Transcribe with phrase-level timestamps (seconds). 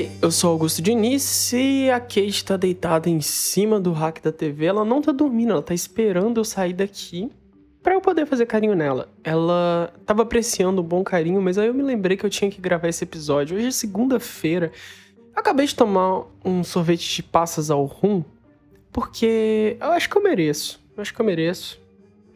[0.00, 4.32] Oi, eu sou Augusto Diniz e a Kate tá deitada em cima do rack da
[4.32, 4.64] TV.
[4.64, 7.30] Ela não tá dormindo, ela tá esperando eu sair daqui
[7.82, 9.10] para eu poder fazer carinho nela.
[9.22, 12.62] Ela tava apreciando um bom carinho, mas aí eu me lembrei que eu tinha que
[12.62, 13.58] gravar esse episódio.
[13.58, 14.72] Hoje é segunda-feira.
[15.36, 18.24] Acabei de tomar um sorvete de passas ao rum,
[18.90, 20.80] porque eu acho que eu mereço.
[20.96, 21.78] Eu acho que eu mereço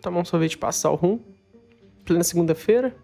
[0.02, 1.18] tomar um sorvete de passas ao rum.
[2.04, 2.94] Plena segunda-feira.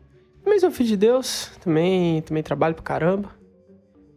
[0.45, 3.39] Mas eu filho de Deus, também, também trabalho pra caramba.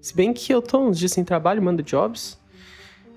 [0.04, 2.38] Se bem que eu tô uns dias sem trabalho, mando jobs.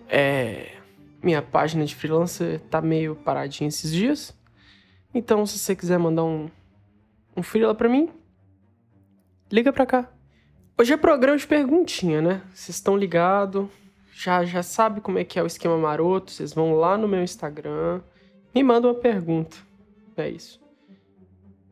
[0.08, 0.76] É,
[1.20, 4.32] minha página de freelancer tá meio paradinha esses dias.
[5.12, 6.48] Então, se você quiser mandar um,
[7.36, 8.08] um freela pra mim,
[9.50, 10.08] liga pra cá.
[10.78, 12.40] Hoje é programa de perguntinha, né?
[12.54, 13.66] Vocês estão ligados,
[14.12, 17.24] já, já sabe como é que é o esquema maroto, vocês vão lá no meu
[17.24, 18.00] Instagram,
[18.54, 19.56] me mandam uma pergunta.
[20.16, 20.62] É isso.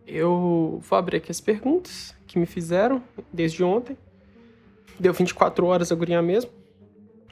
[0.05, 3.01] Eu vou abrir aqui as perguntas que me fizeram
[3.33, 3.97] desde ontem.
[4.99, 6.51] Deu 24 horas a gurinha mesmo.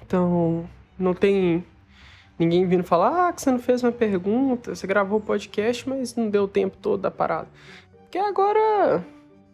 [0.03, 0.69] Então,
[0.99, 1.65] não tem
[2.39, 6.17] Ninguém vindo falar, ah, que você não fez uma pergunta, você gravou o podcast, mas
[6.17, 7.49] não deu o tempo todo da parada.
[8.01, 9.05] Porque agora.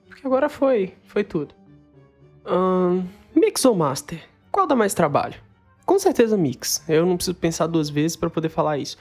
[0.07, 0.95] Porque agora foi.
[1.05, 1.55] Foi tudo.
[2.47, 4.23] Um, mix ou master?
[4.51, 5.35] Qual dá mais trabalho?
[5.85, 6.83] Com certeza mix.
[6.89, 8.97] Eu não preciso pensar duas vezes para poder falar isso.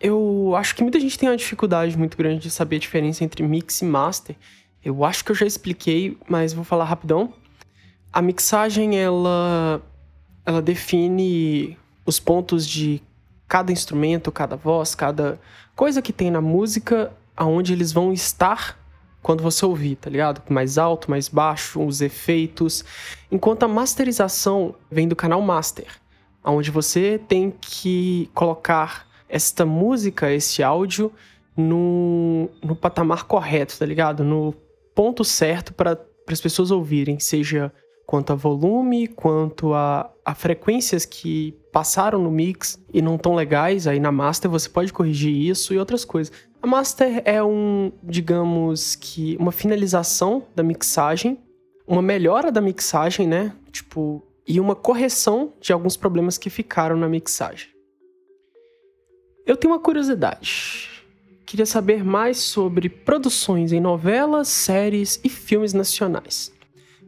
[0.00, 3.42] Eu acho que muita gente tem uma dificuldade muito grande de saber a diferença entre
[3.44, 4.34] mix e master.
[4.84, 7.32] Eu acho que eu já expliquei, mas vou falar rapidão.
[8.12, 9.80] A mixagem, ela,
[10.44, 13.02] ela define os pontos de
[13.48, 15.40] cada instrumento, cada voz, cada
[15.74, 18.78] coisa que tem na música, aonde eles vão estar
[19.22, 20.42] quando você ouvir, tá ligado?
[20.50, 22.84] Mais alto, mais baixo, os efeitos.
[23.30, 25.86] Enquanto a masterização vem do canal master,
[26.42, 31.10] aonde você tem que colocar esta música, esse áudio
[31.56, 34.24] no, no patamar correto, tá ligado?
[34.24, 34.52] No
[34.94, 35.98] ponto certo para
[36.28, 37.72] as pessoas ouvirem, seja
[38.12, 43.86] quanto a volume, quanto a, a frequências que passaram no mix e não tão legais,
[43.86, 46.30] aí na master você pode corrigir isso e outras coisas.
[46.60, 51.38] A master é um, digamos que, uma finalização da mixagem,
[51.86, 53.56] uma melhora da mixagem, né?
[53.70, 57.70] Tipo, e uma correção de alguns problemas que ficaram na mixagem.
[59.46, 61.02] Eu tenho uma curiosidade.
[61.46, 66.52] Queria saber mais sobre produções em novelas, séries e filmes nacionais.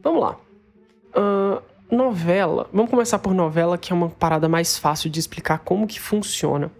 [0.01, 0.44] Vamos lá.
[1.15, 2.69] Uh, novela.
[2.73, 6.71] Vamos começar por novela, que é uma parada mais fácil de explicar como que funciona.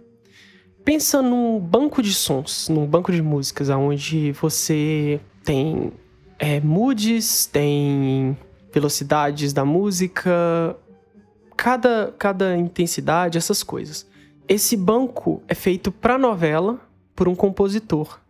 [0.84, 5.92] Pensa num banco de sons, num banco de músicas, onde você tem
[6.38, 8.36] é, moods, tem
[8.72, 10.76] velocidades da música,
[11.56, 14.06] cada, cada intensidade, essas coisas.
[14.48, 16.78] Esse banco é feito para novela
[17.14, 18.20] por um compositor.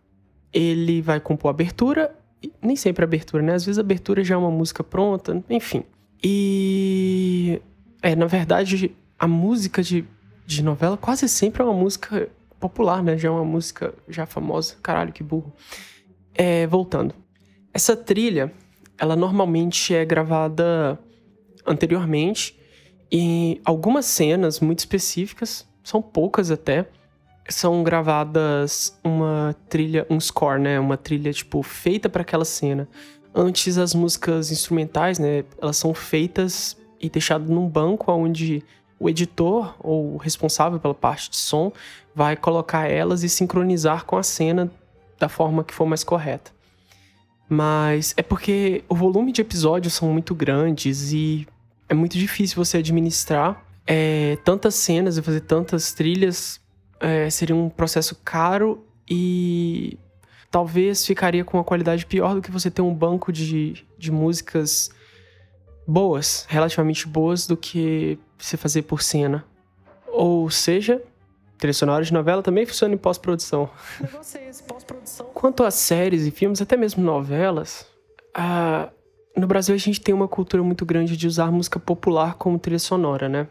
[0.51, 2.15] Ele vai compor abertura,
[2.61, 3.53] nem sempre abertura, né?
[3.53, 5.83] Às vezes abertura já é uma música pronta, enfim.
[6.23, 7.61] E.
[8.01, 10.05] É, na verdade, a música de,
[10.45, 12.29] de novela quase sempre é uma música
[12.59, 13.17] popular, né?
[13.17, 14.75] Já é uma música já famosa.
[14.81, 15.53] Caralho, que burro.
[16.33, 17.13] É, voltando.
[17.73, 18.51] Essa trilha,
[18.97, 20.99] ela normalmente é gravada
[21.65, 22.57] anteriormente
[23.11, 26.87] e algumas cenas muito específicas, são poucas até,
[27.49, 30.79] são gravadas uma trilha, um score, né?
[30.79, 32.87] Uma trilha tipo feita para aquela cena.
[33.33, 38.63] Antes as músicas instrumentais, né, elas são feitas e deixadas num banco onde
[38.99, 41.71] o editor ou o responsável pela parte de som
[42.15, 44.71] vai colocar elas e sincronizar com a cena
[45.19, 46.51] da forma que for mais correta.
[47.49, 51.47] Mas é porque o volume de episódios são muito grandes e
[51.87, 56.59] é muito difícil você administrar é, tantas cenas e fazer tantas trilhas.
[56.99, 59.97] É, seria um processo caro e
[60.49, 64.89] talvez ficaria com uma qualidade pior do que você ter um banco de, de músicas
[65.85, 69.45] boas, relativamente boas, do que você fazer por cena.
[70.07, 71.01] Ou seja,
[71.57, 73.69] trilha sonora de novela também funciona em pós-produção.
[75.33, 77.85] Quanto a séries e filmes, até mesmo novelas,
[79.35, 82.79] no Brasil a gente tem uma cultura muito grande de usar música popular como trilha
[82.79, 83.47] sonora, né?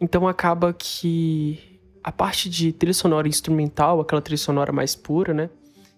[0.00, 5.50] Então acaba que a parte de trilha sonora instrumental, aquela trilha sonora mais pura, né?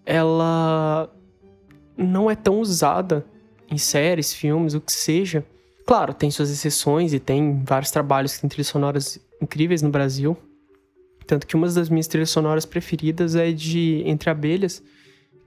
[0.05, 1.11] Ela
[1.97, 3.25] não é tão usada
[3.71, 5.45] em séries, filmes, o que seja.
[5.87, 10.37] Claro, tem suas exceções e tem vários trabalhos que têm trilhas sonoras incríveis no Brasil.
[11.27, 14.83] Tanto que uma das minhas trilhas sonoras preferidas é de Entre Abelhas,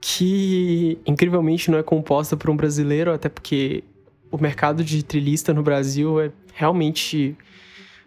[0.00, 3.84] que incrivelmente não é composta por um brasileiro, até porque
[4.30, 7.36] o mercado de trilhista no Brasil é realmente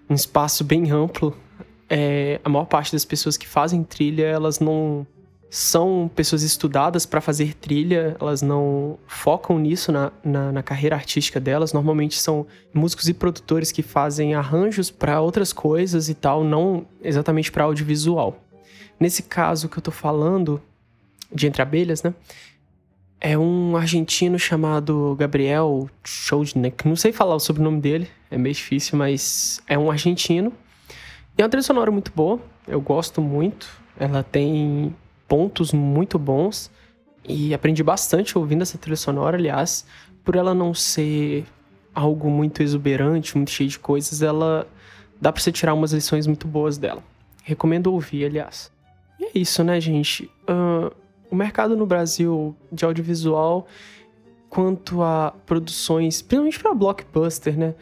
[0.10, 1.36] um espaço bem amplo.
[1.90, 5.06] É, a maior parte das pessoas que fazem trilha, elas não
[5.50, 11.40] são pessoas estudadas para fazer trilha, elas não focam nisso na, na, na, carreira artística
[11.40, 11.72] delas.
[11.72, 17.52] Normalmente são músicos e produtores que fazem arranjos para outras coisas e tal, não exatamente
[17.52, 18.44] para audiovisual.
[19.00, 20.62] Nesse caso que eu tô falando,
[21.34, 22.14] de Entre Abelhas, né?
[23.20, 26.88] É um argentino chamado Gabriel Chodnik.
[26.88, 30.54] Não sei falar o sobrenome dele, é meio difícil, mas é um argentino.
[31.38, 33.68] E é uma trilha sonora muito boa, eu gosto muito.
[34.00, 34.96] Ela tem
[35.28, 36.72] pontos muito bons
[37.28, 39.86] e aprendi bastante ouvindo essa trilha sonora, aliás,
[40.24, 41.46] por ela não ser
[41.94, 44.68] algo muito exuberante, muito cheio de coisas, ela
[45.20, 47.04] dá para você tirar umas lições muito boas dela.
[47.44, 48.72] Recomendo ouvir, aliás.
[49.20, 50.30] E é isso, né, gente?
[50.48, 50.94] Uh,
[51.30, 53.68] o mercado no Brasil de audiovisual,
[54.50, 57.76] quanto a produções, principalmente para blockbuster, né?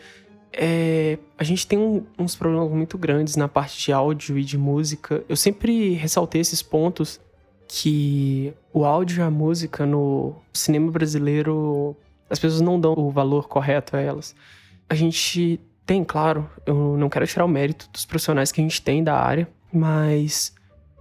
[0.57, 4.57] É, a gente tem um, uns problemas muito grandes na parte de áudio e de
[4.57, 5.21] música.
[5.27, 7.19] Eu sempre ressaltei esses pontos
[7.67, 11.95] que o áudio e a música no cinema brasileiro
[12.29, 14.35] as pessoas não dão o valor correto a elas.
[14.89, 18.81] A gente tem, claro, eu não quero tirar o mérito dos profissionais que a gente
[18.81, 20.53] tem da área, mas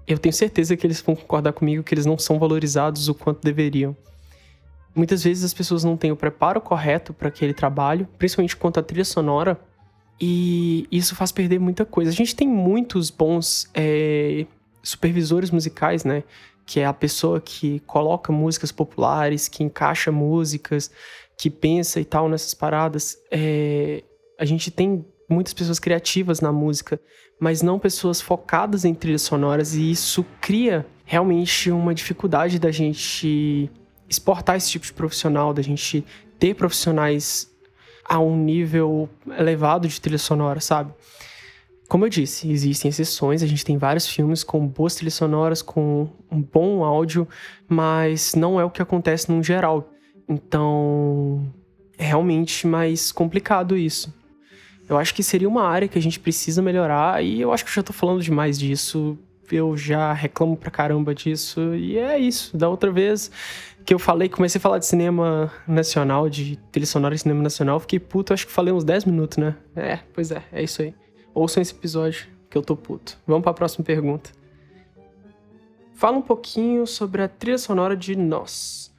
[0.06, 3.42] eu tenho certeza que eles vão concordar comigo que eles não são valorizados o quanto
[3.42, 3.96] deveriam.
[4.94, 8.82] Muitas vezes as pessoas não têm o preparo correto para aquele trabalho, principalmente quanto à
[8.82, 9.58] trilha sonora,
[10.20, 12.10] e isso faz perder muita coisa.
[12.10, 14.46] A gente tem muitos bons é,
[14.82, 16.22] supervisores musicais, né?
[16.66, 20.90] Que é a pessoa que coloca músicas populares, que encaixa músicas,
[21.36, 23.18] que pensa e tal nessas paradas.
[23.30, 24.02] É,
[24.38, 27.00] a gente tem muitas pessoas criativas na música,
[27.40, 33.70] mas não pessoas focadas em trilhas sonoras, e isso cria realmente uma dificuldade da gente
[34.08, 36.04] exportar esse tipo de profissional, da gente
[36.38, 37.50] ter profissionais
[38.04, 39.08] a um nível
[39.38, 40.92] elevado de trilha sonora, sabe?
[41.88, 46.08] Como eu disse, existem exceções, a gente tem vários filmes com boas trilhas sonoras, com
[46.30, 47.28] um bom áudio,
[47.68, 49.90] mas não é o que acontece no geral.
[50.28, 51.52] Então,
[51.98, 54.12] é realmente mais complicado isso.
[54.88, 57.70] Eu acho que seria uma área que a gente precisa melhorar e eu acho que
[57.70, 59.18] eu já tô falando demais disso.
[59.50, 62.56] Eu já reclamo pra caramba disso e é isso.
[62.56, 63.30] Da outra vez
[63.84, 67.78] que eu falei, comecei a falar de cinema nacional, de trilha sonora de cinema nacional,
[67.78, 69.54] fiquei puto, acho que falei uns 10 minutos, né?
[69.76, 70.94] É, pois é, é isso aí.
[71.34, 73.18] Ouçam esse episódio que eu tô puto.
[73.26, 74.30] Vamos para a próxima pergunta.
[75.94, 78.92] Fala um pouquinho sobre a trilha sonora de Nós.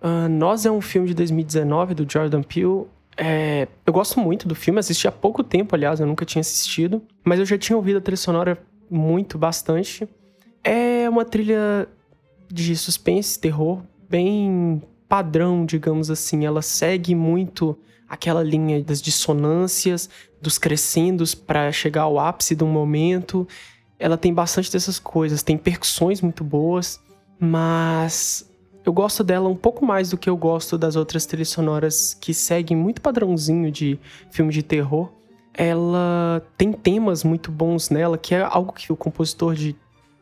[0.00, 2.86] Uh, Nós é um filme de 2019 do Jordan Peele
[3.16, 7.02] é, eu gosto muito do filme, assisti há pouco tempo, aliás, eu nunca tinha assistido,
[7.24, 8.58] mas eu já tinha ouvido a trilha sonora
[8.90, 10.06] muito, bastante.
[10.62, 11.88] É uma trilha
[12.48, 16.44] de suspense, terror, bem padrão, digamos assim.
[16.44, 20.08] Ela segue muito aquela linha das dissonâncias,
[20.40, 23.46] dos crescendos para chegar ao ápice de um momento.
[23.98, 27.00] Ela tem bastante dessas coisas, tem percussões muito boas,
[27.38, 28.48] mas
[28.84, 32.32] eu gosto dela um pouco mais do que eu gosto das outras trilhas sonoras que
[32.32, 33.98] seguem muito padrãozinho de
[34.30, 35.10] filme de terror.
[35.52, 39.74] Ela tem temas muito bons nela, que é algo que o compositor de,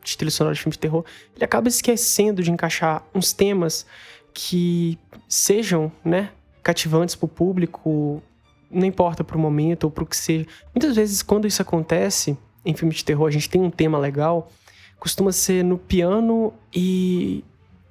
[0.03, 1.03] de trilha sonora de filme de terror,
[1.35, 3.85] ele acaba esquecendo de encaixar uns temas
[4.33, 4.97] que
[5.27, 6.31] sejam, né,
[6.65, 8.23] cativantes para o público,
[8.71, 10.47] não importa pro momento ou pro que seja.
[10.73, 14.51] Muitas vezes, quando isso acontece em filme de terror, a gente tem um tema legal,
[14.99, 17.43] costuma ser no piano e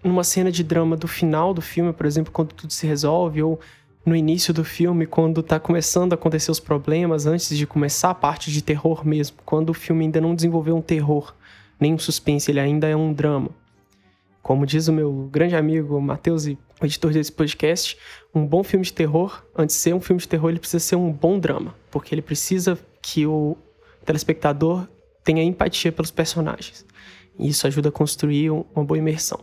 [0.03, 3.61] numa cena de drama do final do filme, por exemplo, quando tudo se resolve, ou
[4.05, 8.15] no início do filme, quando tá começando a acontecer os problemas, antes de começar a
[8.15, 11.33] parte de terror mesmo, quando o filme ainda não desenvolveu um terror,
[11.79, 13.51] nem um suspense, ele ainda é um drama.
[14.45, 16.45] Como diz o meu grande amigo Matheus,
[16.83, 17.97] editor desse podcast,
[18.35, 20.97] um bom filme de terror, antes de ser um filme de terror, ele precisa ser
[20.97, 23.57] um bom drama, porque ele precisa que o
[24.05, 24.87] telespectador
[25.25, 26.85] tenha empatia pelos personagens.
[27.39, 29.41] E isso ajuda a construir uma boa imersão.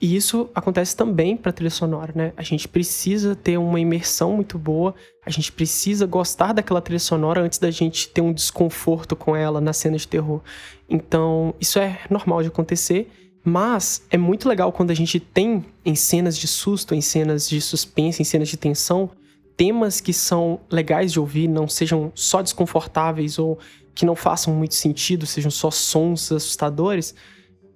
[0.00, 2.32] E isso acontece também para trilha sonora, né?
[2.36, 7.40] A gente precisa ter uma imersão muito boa, a gente precisa gostar daquela trilha sonora
[7.40, 10.40] antes da gente ter um desconforto com ela na cena de terror.
[10.88, 13.08] Então, isso é normal de acontecer,
[13.44, 17.60] mas é muito legal quando a gente tem em cenas de susto, em cenas de
[17.60, 19.10] suspense, em cenas de tensão,
[19.56, 23.58] temas que são legais de ouvir, não sejam só desconfortáveis ou
[23.94, 27.14] que não façam muito sentido, sejam só sons assustadores.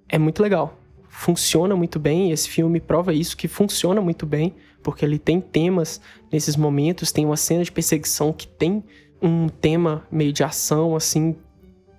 [0.07, 0.79] É muito legal
[1.13, 6.01] funciona muito bem, esse filme prova isso, que funciona muito bem, porque ele tem temas
[6.31, 8.83] nesses momentos, tem uma cena de perseguição que tem
[9.21, 11.35] um tema meio de ação, assim.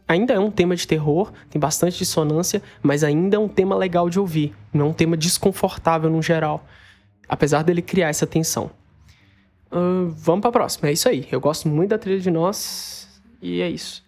[0.06, 4.10] Ainda é um tema de terror, tem bastante dissonância, mas ainda é um tema legal
[4.10, 6.66] de ouvir, não é um tema desconfortável no geral,
[7.26, 8.70] apesar dele criar essa tensão.
[9.72, 11.26] Uh, vamos para a próxima, é isso aí.
[11.32, 13.08] Eu gosto muito da trilha de nós,
[13.40, 14.04] e é isso.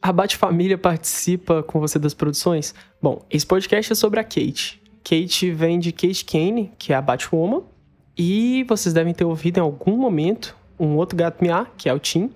[0.00, 2.74] A Bate Família participa com você das produções?
[3.00, 4.80] Bom, esse podcast é sobre a Kate.
[5.04, 7.62] Kate vem de Kate Kane, que é a Batwoman,
[8.16, 11.98] e vocês devem ter ouvido em algum momento um outro gato miar, que é o
[11.98, 12.30] Tim,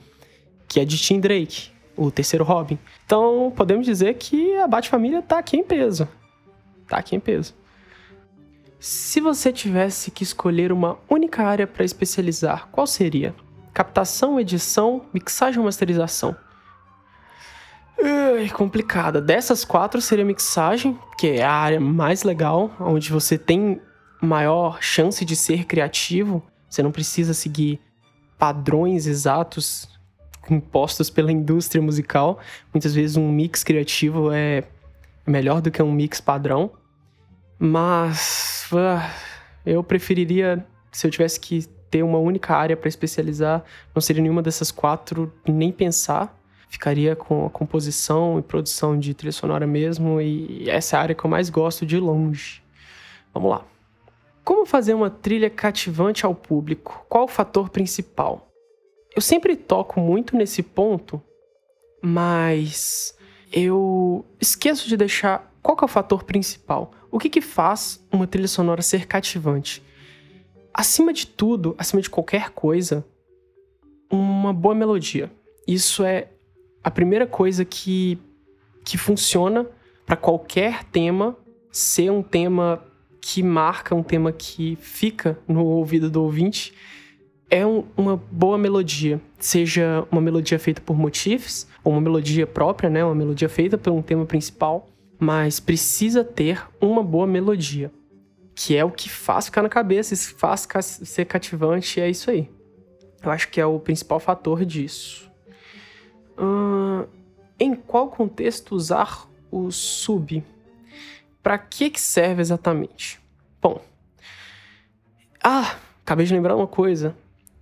[0.68, 2.78] que é de Tim Drake, o terceiro Robin.
[3.04, 6.08] Então, podemos dizer que a Bate-Família tá aqui em peso.
[6.88, 7.54] Tá aqui em peso.
[8.78, 13.34] Se você tivesse que escolher uma única área para especializar, qual seria?
[13.72, 16.36] Captação, edição, mixagem ou masterização?
[17.98, 19.20] É complicada.
[19.20, 23.80] Dessas quatro seria mixagem, que é a área mais legal, onde você tem
[24.20, 26.42] maior chance de ser criativo.
[26.68, 27.80] Você não precisa seguir
[28.38, 29.88] padrões exatos
[30.50, 32.38] impostos pela indústria musical.
[32.72, 34.64] Muitas vezes um mix criativo é
[35.26, 36.70] melhor do que um mix padrão.
[37.58, 39.02] Mas uh,
[39.64, 44.42] eu preferiria, se eu tivesse que ter uma única área para especializar, não seria nenhuma
[44.42, 46.36] dessas quatro, nem pensar.
[46.68, 51.14] Ficaria com a composição e produção de trilha sonora mesmo, e essa é a área
[51.14, 52.62] que eu mais gosto de longe.
[53.32, 53.64] Vamos lá.
[54.44, 57.04] Como fazer uma trilha cativante ao público?
[57.08, 58.48] Qual o fator principal?
[59.16, 61.22] Eu sempre toco muito nesse ponto,
[62.02, 63.16] mas
[63.50, 66.92] eu esqueço de deixar qual é o fator principal.
[67.10, 69.82] O que, que faz uma trilha sonora ser cativante?
[70.74, 73.06] Acima de tudo, acima de qualquer coisa,
[74.10, 75.32] uma boa melodia.
[75.66, 76.28] Isso é
[76.84, 78.18] a primeira coisa que,
[78.84, 79.66] que funciona
[80.04, 81.34] para qualquer tema
[81.72, 82.84] ser um tema
[83.18, 86.74] que marca, um tema que fica no ouvido do ouvinte,
[87.50, 89.20] é um, uma boa melodia.
[89.38, 93.04] Seja uma melodia feita por motifs, ou uma melodia própria, né?
[93.04, 94.88] Uma melodia feita por um tema principal,
[95.18, 97.90] mas precisa ter uma boa melodia.
[98.54, 100.66] Que é o que faz ficar na cabeça, faz
[101.04, 102.50] ser cativante, é isso aí.
[103.22, 105.30] Eu acho que é o principal fator disso.
[106.38, 107.06] Uh,
[107.58, 110.42] em qual contexto usar o sub?
[111.42, 113.20] Para que, que serve exatamente?
[113.60, 113.80] Bom,
[115.42, 117.14] ah, acabei de lembrar uma coisa.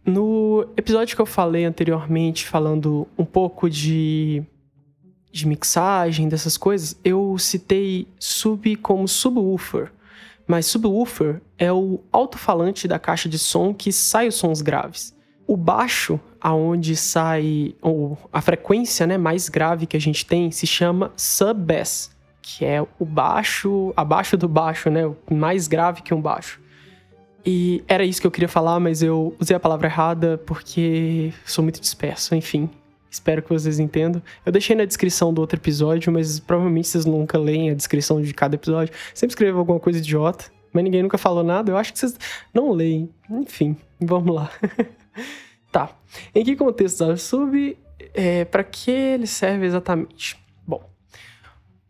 [0.06, 4.42] No episódio que eu falei anteriormente, falando um pouco de,
[5.32, 9.90] de mixagem, dessas coisas, eu citei sub como subwoofer.
[10.46, 15.16] Mas subwoofer é o alto-falante da caixa de som que sai os sons graves.
[15.46, 20.66] O baixo, aonde sai ou a frequência, né, mais grave que a gente tem, se
[20.66, 22.10] chama sub-bass,
[22.42, 26.60] que é o baixo abaixo do baixo, né, mais grave que um baixo.
[27.46, 31.62] E era isso que eu queria falar, mas eu usei a palavra errada porque sou
[31.62, 32.70] muito disperso, enfim.
[33.10, 34.22] Espero que vocês entendam.
[34.44, 38.32] Eu deixei na descrição do outro episódio, mas provavelmente vocês nunca leem a descrição de
[38.32, 38.92] cada episódio.
[39.12, 41.70] Sempre escrevo alguma coisa idiota, mas ninguém nunca falou nada.
[41.70, 42.18] Eu acho que vocês
[42.52, 43.08] não leem.
[43.30, 44.50] Enfim, vamos lá.
[45.70, 45.90] tá.
[46.34, 47.78] Em que contexto o sub?
[48.12, 50.36] É, para que ele serve exatamente?
[50.66, 50.82] Bom,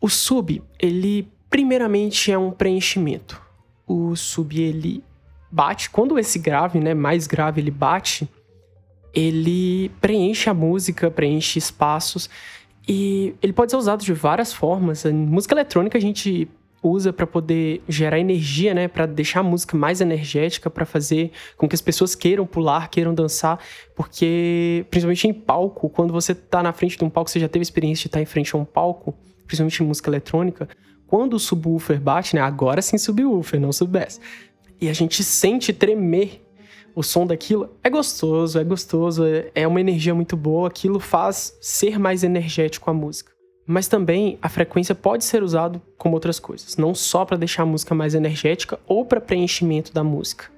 [0.00, 3.40] o sub, ele primeiramente é um preenchimento.
[3.86, 5.02] O sub, ele
[5.54, 8.28] bate, quando esse grave, né, mais grave, ele bate,
[9.14, 12.28] ele preenche a música, preenche espaços
[12.88, 15.06] e ele pode ser usado de várias formas.
[15.06, 16.48] A música eletrônica a gente
[16.82, 21.68] usa para poder gerar energia, né, para deixar a música mais energética, para fazer com
[21.68, 23.60] que as pessoas queiram pular, queiram dançar,
[23.94, 27.62] porque principalmente em palco, quando você tá na frente de um palco, você já teve
[27.62, 29.14] experiência de estar em frente a um palco,
[29.46, 30.68] principalmente em música eletrônica,
[31.06, 34.20] quando o subwoofer bate, né, agora sim subwoofer, não subbass
[34.80, 36.44] e a gente sente tremer
[36.94, 41.56] o som daquilo, é gostoso, é gostoso, é, é uma energia muito boa, aquilo faz
[41.60, 43.32] ser mais energético a música.
[43.66, 47.66] Mas também a frequência pode ser usado como outras coisas, não só para deixar a
[47.66, 50.52] música mais energética ou para preenchimento da música.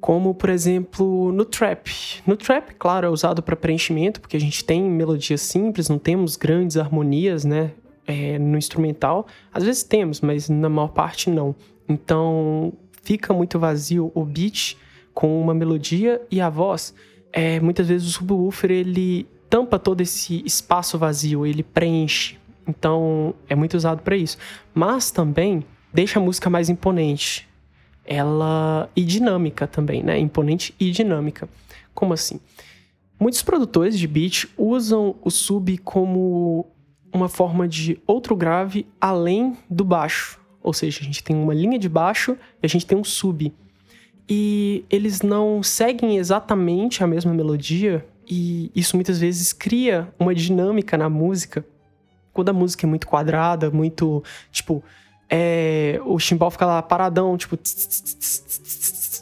[0.00, 1.90] Como, por exemplo, no trap.
[2.24, 6.36] No trap, claro, é usado para preenchimento, porque a gente tem melodias simples, não temos
[6.36, 7.72] grandes harmonias, né?
[8.06, 9.26] É, no instrumental.
[9.52, 11.54] Às vezes temos, mas na maior parte não.
[11.88, 14.76] Então, fica muito vazio o beat
[15.14, 16.94] com uma melodia e a voz,
[17.32, 22.38] é, muitas vezes o subwoofer ele tampa todo esse espaço vazio, ele preenche.
[22.66, 24.36] Então é muito usado para isso.
[24.74, 27.48] Mas também deixa a música mais imponente.
[28.04, 30.18] Ela e dinâmica também, né?
[30.18, 31.48] Imponente e dinâmica.
[31.94, 32.40] Como assim?
[33.18, 36.66] Muitos produtores de beat usam o sub como
[37.12, 40.38] uma forma de outro grave além do baixo.
[40.68, 43.50] Ou seja, a gente tem uma linha de baixo e a gente tem um sub.
[44.28, 50.98] E eles não seguem exatamente a mesma melodia, e isso muitas vezes cria uma dinâmica
[50.98, 51.64] na música.
[52.34, 54.22] Quando a música é muito quadrada, muito,
[54.52, 54.84] tipo,
[55.30, 57.56] é, o chimbal fica lá paradão, tipo,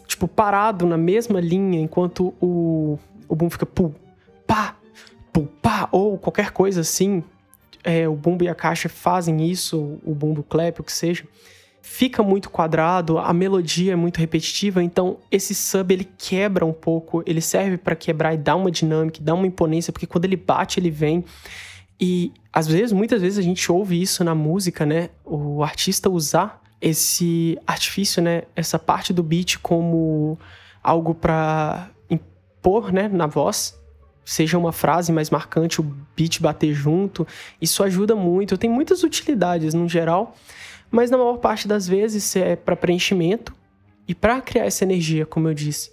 [0.09, 2.99] tipo, parado na mesma linha, enquanto o,
[3.29, 3.95] o boom fica pu,
[4.49, 4.75] pá,
[5.33, 7.23] pu, pá, ou qualquer coisa assim,
[7.87, 11.25] é, o bumbo e a caixa fazem isso, o bumbo clap, o que seja,
[11.81, 17.23] fica muito quadrado, a melodia é muito repetitiva, então esse sub ele quebra um pouco,
[17.25, 20.81] ele serve para quebrar e dar uma dinâmica, dar uma imponência, porque quando ele bate,
[20.81, 21.25] ele vem.
[21.99, 25.11] E às vezes, muitas vezes a gente ouve isso na música, né?
[25.25, 30.38] O artista usar esse artifício, né, essa parte do beat como
[30.83, 33.78] algo para impor, né, na voz,
[34.26, 35.85] seja uma frase mais marcante, o
[36.16, 37.25] beat bater junto,
[37.62, 38.59] isso ajuda muito.
[38.59, 40.35] Tem muitas utilidades no geral,
[40.90, 43.54] mas na maior parte das vezes é para preenchimento
[44.09, 45.92] e para criar essa energia, como eu disse.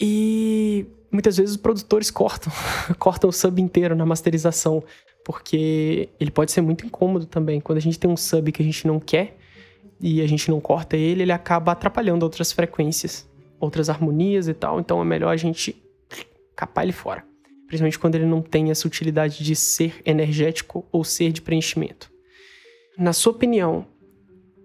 [0.00, 2.52] E muitas vezes os produtores cortam,
[3.00, 4.80] cortam o sub inteiro na masterização,
[5.24, 7.60] porque ele pode ser muito incômodo também.
[7.60, 9.36] Quando a gente tem um sub que a gente não quer
[10.00, 14.78] e a gente não corta ele, ele acaba atrapalhando outras frequências, outras harmonias e tal.
[14.78, 15.82] Então é melhor a gente
[16.58, 17.24] capar ele fora.
[17.68, 22.10] Principalmente quando ele não tem essa utilidade de ser energético ou ser de preenchimento.
[22.98, 23.86] Na sua opinião,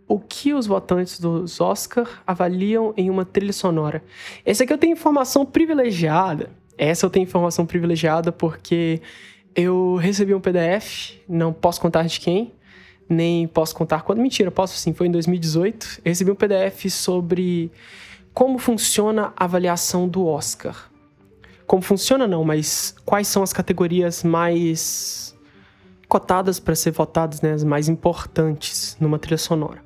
[0.07, 4.03] o que os votantes dos Oscar avaliam em uma trilha sonora?
[4.43, 6.49] Essa aqui eu tenho informação privilegiada.
[6.75, 8.99] Essa eu tenho informação privilegiada porque
[9.55, 12.51] eu recebi um PDF, não posso contar de quem,
[13.07, 14.19] nem posso contar quando.
[14.19, 16.01] Mentira, posso sim, foi em 2018.
[16.03, 17.71] Eu recebi um PDF sobre
[18.33, 20.91] como funciona a avaliação do Oscar.
[21.65, 25.33] Como funciona, não, mas quais são as categorias mais
[26.07, 29.81] cotadas para ser votadas, né, as mais importantes numa trilha sonora.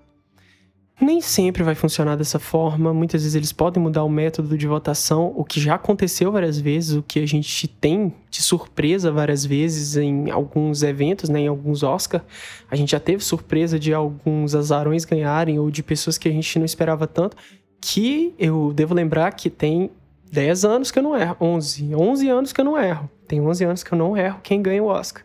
[1.00, 5.32] Nem sempre vai funcionar dessa forma, muitas vezes eles podem mudar o método de votação,
[5.38, 9.96] o que já aconteceu várias vezes, o que a gente tem de surpresa várias vezes
[9.96, 12.26] em alguns eventos, né, em alguns Oscar.
[12.70, 16.58] A gente já teve surpresa de alguns azarões ganharem ou de pessoas que a gente
[16.58, 17.38] não esperava tanto,
[17.80, 19.92] que eu devo lembrar que tem
[20.32, 23.10] 10 anos que eu não erro, 11, 11 anos que eu não erro.
[23.28, 25.24] Tem 11 anos que eu não erro quem ganha o Oscar.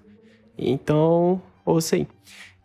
[0.56, 2.06] Então, ouça aí.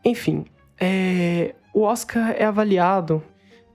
[0.03, 0.45] Enfim,
[0.79, 3.23] é, o Oscar é avaliado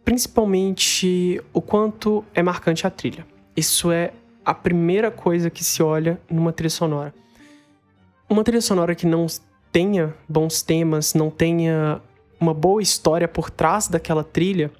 [0.04, 3.26] principalmente o quanto é marcante a trilha.
[3.56, 4.12] Isso é
[4.44, 7.14] a primeira coisa que se olha numa trilha sonora.
[8.28, 9.26] Uma trilha sonora que não
[9.70, 12.00] tenha bons temas, não tenha
[12.40, 14.70] uma boa história por trás daquela trilha,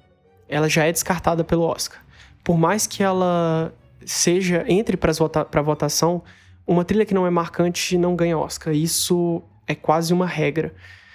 [0.49, 2.02] ela já é descartada pelo Oscar.
[2.43, 3.73] Por mais que ela
[4.05, 6.21] seja entre para vota votação,
[6.67, 8.73] uma trilha que não é marcante não ganha Oscar.
[8.73, 10.73] Isso é quase uma regra,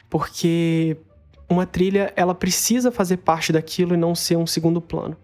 [0.09, 0.97] porque
[1.49, 5.17] uma trilha ela precisa fazer parte daquilo e não ser um segundo plano.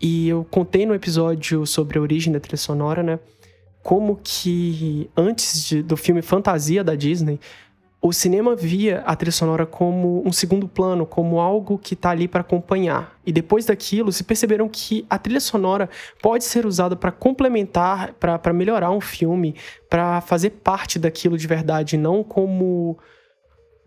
[0.00, 3.18] E eu contei no episódio sobre a origem da trilha sonora, né?
[3.82, 7.38] Como que antes de, do filme Fantasia da Disney,
[8.02, 12.26] o cinema via a trilha sonora como um segundo plano, como algo que está ali
[12.26, 13.18] para acompanhar.
[13.26, 15.88] E depois daquilo, se perceberam que a trilha sonora
[16.22, 19.54] pode ser usada para complementar, para melhorar um filme,
[19.88, 22.98] para fazer parte daquilo de verdade, não como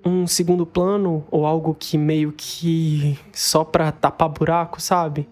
[0.06, 5.28] um segundo plano ou algo que meio que só para tapar buraco, sabe?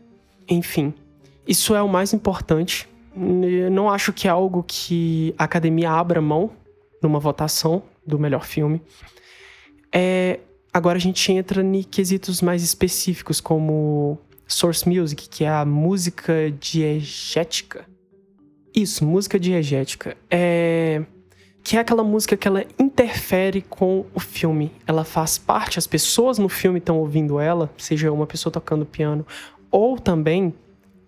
[0.50, 0.92] Enfim,
[1.48, 2.90] isso é o mais importante.
[3.16, 6.50] Eu não acho que é algo que a academia abra mão
[7.02, 8.82] numa votação do melhor filme.
[9.92, 10.40] É,
[10.74, 16.52] agora a gente entra em quesitos mais específicos, como Source Music, que é a música
[16.60, 17.86] diegética.
[18.74, 20.16] Isso, música diegética.
[20.30, 21.04] É
[21.64, 24.72] que é aquela música que ela interfere com o filme.
[24.88, 29.26] Ela faz parte, as pessoas no filme estão ouvindo ela, seja uma pessoa tocando piano,
[29.70, 30.54] ou também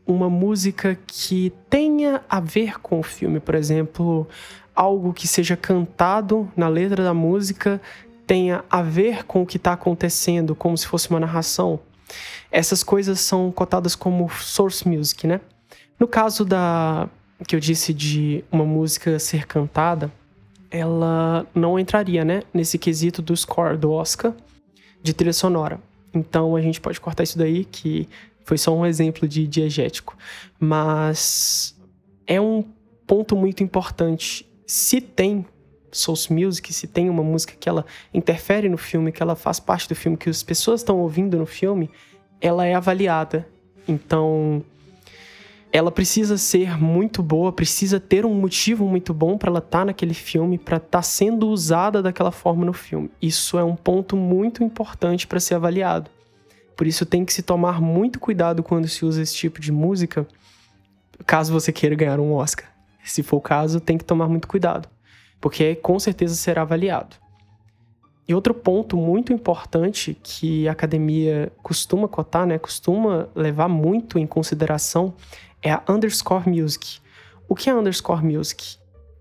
[0.05, 3.39] uma música que tenha a ver com o filme.
[3.39, 4.27] Por exemplo,
[4.75, 7.81] algo que seja cantado na letra da música
[8.25, 11.79] tenha a ver com o que está acontecendo, como se fosse uma narração.
[12.51, 15.41] Essas coisas são cotadas como source music, né?
[15.99, 17.09] No caso da
[17.47, 20.11] que eu disse de uma música ser cantada,
[20.71, 24.33] ela não entraria, né, nesse quesito do score do Oscar
[25.01, 25.79] de trilha sonora.
[26.13, 28.07] Então a gente pode cortar isso daí, que
[28.45, 30.15] foi só um exemplo de diegético.
[30.59, 31.75] Mas
[32.25, 32.63] é um
[33.05, 35.45] ponto muito importante se tem
[35.91, 39.87] Soul Music, se tem uma música que ela interfere no filme, que ela faz parte
[39.87, 41.91] do filme, que as pessoas estão ouvindo no filme,
[42.41, 43.47] ela é avaliada.
[43.87, 44.65] Então,
[45.71, 49.85] ela precisa ser muito boa, precisa ter um motivo muito bom para ela estar tá
[49.85, 53.11] naquele filme, para estar tá sendo usada daquela forma no filme.
[53.21, 56.09] Isso é um ponto muito importante para ser avaliado.
[56.75, 60.27] Por isso tem que se tomar muito cuidado quando se usa esse tipo de música,
[61.27, 62.72] caso você queira ganhar um Oscar.
[63.03, 64.87] Se for o caso, tem que tomar muito cuidado,
[65.41, 67.15] porque com certeza será avaliado.
[68.25, 74.25] E outro ponto muito importante que a academia costuma cotar, né, costuma levar muito em
[74.25, 75.13] consideração,
[75.61, 76.99] é a underscore music.
[77.49, 78.77] O que é underscore music?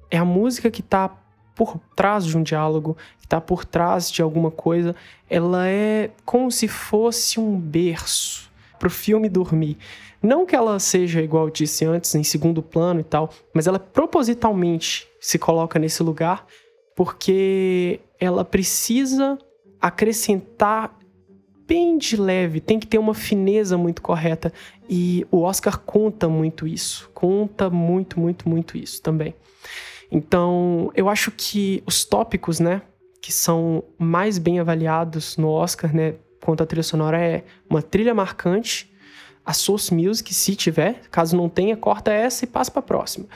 [0.09, 1.11] É a música que está
[1.55, 4.95] por trás de um diálogo, que está por trás de alguma coisa,
[5.29, 8.52] ela é como se fosse um berço
[8.83, 9.79] para o filme dormir.
[10.21, 13.79] Não que ela seja, igual eu disse antes, em segundo plano e tal, mas ela
[13.79, 16.45] propositalmente se coloca nesse lugar
[16.97, 19.39] porque ela precisa
[19.81, 20.99] acrescentar
[21.65, 24.53] bem de leve, tem que ter uma fineza muito correta.
[24.89, 27.09] E o Oscar conta muito isso.
[27.15, 29.33] Conta muito, muito, muito isso também.
[30.11, 32.83] Então, eu acho que os tópicos, né,
[33.23, 38.15] que são mais bem avaliados no Oscar, né, quanto à trilha sonora é uma trilha
[38.15, 38.93] marcante,
[39.45, 43.27] a source music, se tiver, caso não tenha, corta essa e passa para a próxima.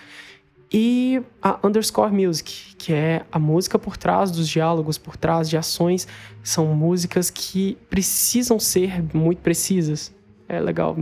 [0.73, 5.57] E a underscore music, que é a música por trás dos diálogos, por trás de
[5.57, 6.07] ações,
[6.42, 10.12] são músicas que precisam ser muito precisas.
[10.49, 10.97] É legal,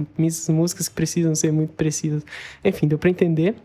[0.49, 2.25] músicas que precisam ser muito precisas.
[2.63, 3.57] Enfim, deu para entender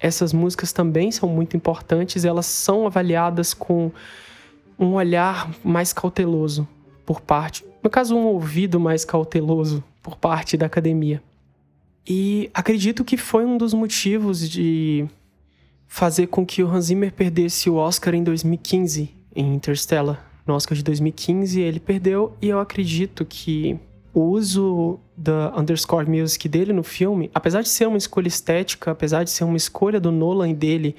[0.00, 3.92] essas músicas também são muito importantes, elas são avaliadas com
[4.78, 6.66] um olhar mais cauteloso
[7.04, 11.22] por parte, no caso, um ouvido mais cauteloso por parte da academia.
[12.06, 15.06] E acredito que foi um dos motivos de
[15.86, 20.24] fazer com que o Hans Zimmer perdesse o Oscar em 2015, em Interstellar.
[20.46, 23.78] No Oscar de 2015 ele perdeu, e eu acredito que
[24.12, 29.22] o uso da underscore music dele no filme, apesar de ser uma escolha estética, apesar
[29.22, 30.96] de ser uma escolha do Nolan dele,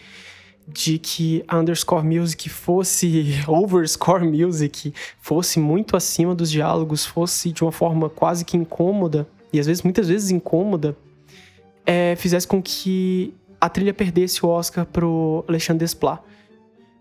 [0.67, 7.63] de que a underscore music fosse overscore music, fosse muito acima dos diálogos, fosse de
[7.63, 10.95] uma forma quase que incômoda, e às vezes, muitas vezes incômoda,
[11.85, 16.21] é, fizesse com que a trilha perdesse o Oscar pro Alexandre Desplat.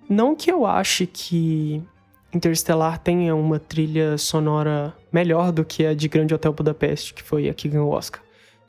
[0.09, 1.83] Não que eu ache que
[2.33, 7.49] Interstellar tenha uma trilha sonora melhor do que a de Grande Hotel Budapeste, que foi
[7.49, 8.23] a que ganhou o Oscar.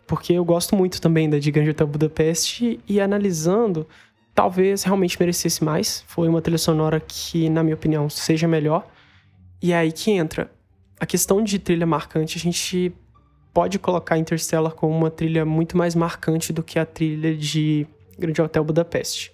[0.08, 3.88] Porque eu gosto muito também da de Grande Hotel Budapeste e analisando,
[4.34, 6.04] talvez realmente merecesse mais.
[6.08, 8.88] Foi uma trilha sonora que, na minha opinião, seja melhor.
[9.62, 10.52] E é aí que entra
[11.00, 12.38] a questão de trilha marcante.
[12.38, 12.94] A gente
[13.54, 17.86] pode colocar Interstellar como uma trilha muito mais marcante do que a trilha de
[18.18, 19.32] Grande Hotel Budapeste.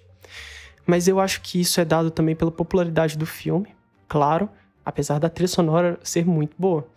[0.86, 4.48] Mas eu acho que isso é dado também pela popularidade do filme claro,
[4.84, 6.88] apesar da trilha sonora ser muito boa.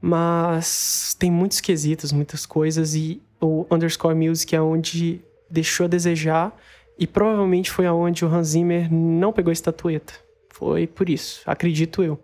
[0.00, 6.56] Mas tem muitos quesitos, muitas coisas, e o Underscore Music é onde deixou a desejar,
[7.00, 10.12] e provavelmente foi aonde o Hans Zimmer não pegou a estatueta.
[10.50, 12.22] Foi por isso, acredito eu.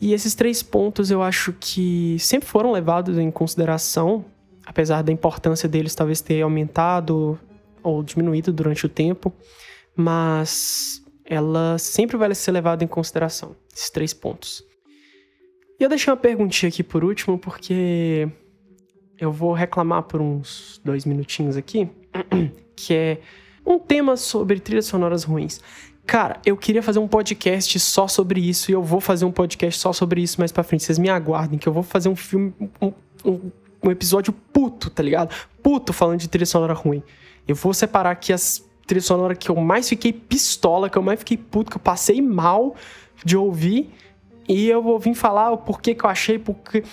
[0.00, 4.24] E esses três pontos eu acho que sempre foram levados em consideração,
[4.66, 7.38] apesar da importância deles talvez ter aumentado
[7.84, 9.32] ou diminuído durante o tempo,
[9.94, 14.64] mas ela sempre vai ser levada em consideração, esses três pontos.
[15.78, 18.28] E eu deixei uma perguntinha aqui por último, porque
[19.20, 21.88] eu vou reclamar por uns dois minutinhos aqui,
[22.74, 23.20] que é
[23.66, 25.60] um tema sobre trilhas sonoras ruins.
[26.06, 29.80] Cara, eu queria fazer um podcast só sobre isso e eu vou fazer um podcast
[29.80, 30.84] só sobre isso mais pra frente.
[30.84, 32.92] Vocês me aguardem, que eu vou fazer um filme, um,
[33.24, 33.50] um,
[33.82, 35.34] um episódio puto, tá ligado?
[35.62, 37.02] Puto falando de trilha sonora ruim.
[37.48, 41.18] Eu vou separar aqui as trilha sonora que eu mais fiquei pistola, que eu mais
[41.18, 42.76] fiquei puto, que eu passei mal
[43.24, 43.92] de ouvir.
[44.48, 46.84] E eu vou vir falar o porquê que eu achei, porque.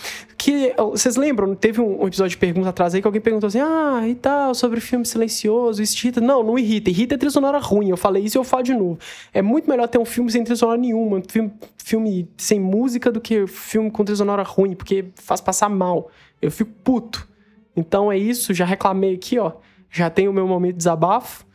[0.43, 1.55] Que, vocês lembram?
[1.55, 4.81] Teve um episódio de perguntas atrás aí que alguém perguntou assim: ah, e tal, sobre
[4.81, 6.19] filme silencioso, isso irrita.
[6.19, 6.89] Não, não irrita.
[6.89, 7.89] Irrita é trilha sonora ruim.
[7.89, 8.99] Eu falei isso e eu falo de novo.
[9.33, 13.09] É muito melhor ter um filme sem trilha sonora nenhuma, um filme, filme sem música
[13.09, 16.11] do que filme com trilha sonora ruim, porque faz passar mal.
[16.41, 17.25] Eu fico puto.
[17.73, 19.53] Então é isso, já reclamei aqui, ó.
[19.89, 21.45] Já tenho o meu momento de desabafo.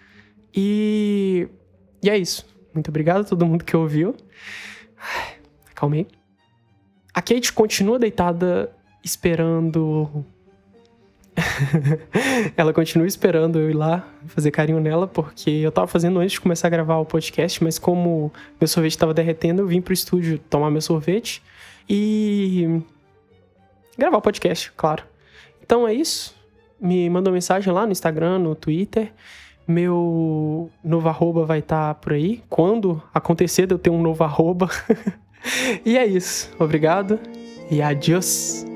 [0.57, 1.47] E,
[2.03, 2.47] e é isso.
[2.73, 4.17] Muito obrigado a todo mundo que ouviu.
[5.71, 6.07] Acalmei.
[7.13, 10.25] A Kate continua deitada esperando.
[12.57, 16.41] ela continua esperando eu ir lá fazer carinho nela, porque eu tava fazendo antes de
[16.41, 20.39] começar a gravar o podcast, mas como meu sorvete estava derretendo, eu vim pro estúdio
[20.51, 21.43] tomar meu sorvete
[21.89, 22.81] e
[23.97, 25.05] gravar o podcast, claro.
[25.63, 26.35] Então é isso.
[26.81, 29.13] Me manda uma mensagem lá no Instagram, no Twitter.
[29.67, 32.43] Meu novo arroba vai estar tá por aí.
[32.49, 34.69] Quando acontecer de eu ter um novo arroba.
[35.85, 36.51] e é isso.
[36.59, 37.19] Obrigado
[37.71, 38.68] e adiós.